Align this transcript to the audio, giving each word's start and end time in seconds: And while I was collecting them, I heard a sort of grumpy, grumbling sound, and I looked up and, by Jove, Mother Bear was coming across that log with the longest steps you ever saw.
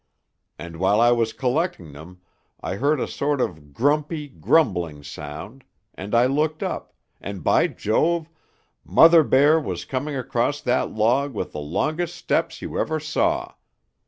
And 0.57 0.77
while 0.77 0.99
I 0.99 1.11
was 1.11 1.31
collecting 1.31 1.91
them, 1.93 2.21
I 2.59 2.77
heard 2.77 2.99
a 2.99 3.07
sort 3.07 3.39
of 3.39 3.71
grumpy, 3.71 4.29
grumbling 4.29 5.03
sound, 5.03 5.63
and 5.93 6.15
I 6.15 6.25
looked 6.25 6.63
up 6.63 6.95
and, 7.21 7.43
by 7.43 7.67
Jove, 7.67 8.27
Mother 8.83 9.23
Bear 9.23 9.59
was 9.59 9.85
coming 9.85 10.15
across 10.15 10.59
that 10.61 10.89
log 10.89 11.35
with 11.35 11.51
the 11.51 11.59
longest 11.59 12.15
steps 12.15 12.63
you 12.63 12.79
ever 12.79 12.99
saw. 12.99 13.53